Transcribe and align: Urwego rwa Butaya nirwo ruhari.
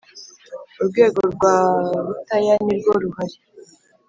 Urwego 0.81 1.21
rwa 1.33 1.55
Butaya 2.05 2.55
nirwo 2.65 2.91
ruhari. 3.03 3.37